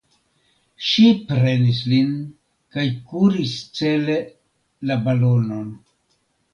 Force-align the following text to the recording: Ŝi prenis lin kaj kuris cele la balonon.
Ŝi 0.91 1.05
prenis 1.31 1.83
lin 1.91 2.09
kaj 2.77 2.87
kuris 3.13 3.55
cele 3.79 4.19
la 4.89 5.03
balonon. 5.09 5.75